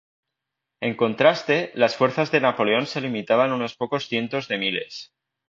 [0.79, 5.13] En contraste, las fuerzas de Napoleón se limitaban a unos pocos cientos de miles.